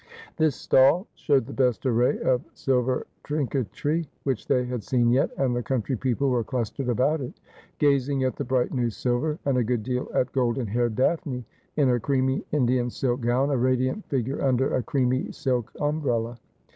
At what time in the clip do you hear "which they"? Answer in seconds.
4.23-4.65